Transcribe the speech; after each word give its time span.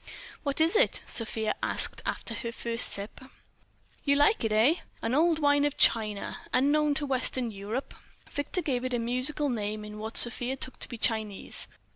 "What 0.41 0.59
is 0.59 0.75
it?" 0.75 1.03
Sofia 1.05 1.53
asked 1.61 2.01
after 2.07 2.33
her 2.33 2.51
first 2.51 2.89
sip. 2.89 3.21
"You 4.03 4.15
like 4.15 4.43
it, 4.43 4.51
eh? 4.51 4.77
An 5.03 5.13
old 5.13 5.37
wine 5.37 5.63
of 5.63 5.77
China, 5.77 6.37
unknown 6.51 6.95
to 6.95 7.05
Western 7.05 7.51
Europe." 7.51 7.93
Victor 8.31 8.63
gave 8.63 8.83
it 8.83 8.95
a 8.95 8.97
musical 8.97 9.47
name 9.47 9.85
in 9.85 9.99
what 9.99 10.17
Sofia 10.17 10.55
took 10.55 10.79
to 10.79 10.89
be 10.89 10.97
Chinese. 10.97 11.67